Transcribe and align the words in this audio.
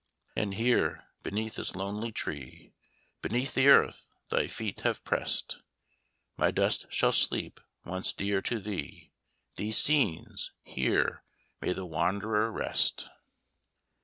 "And 0.35 0.55
here, 0.55 1.05
beneath 1.21 1.57
this 1.57 1.75
lonely 1.75 2.11
tree 2.11 2.73
Beneath 3.21 3.53
the 3.53 3.67
earth 3.67 4.07
thy 4.31 4.47
feet 4.47 4.81
have 4.81 5.03
press'd, 5.03 5.57
My 6.37 6.49
dust 6.49 6.87
shall 6.89 7.11
sleep 7.11 7.59
once 7.85 8.11
dear 8.11 8.41
to 8.41 8.59
thee 8.59 9.11
These 9.57 9.77
scenes 9.77 10.53
here 10.63 11.23
may 11.61 11.73
the 11.73 11.85
wanderer 11.85 12.51
rest!" 12.51 13.11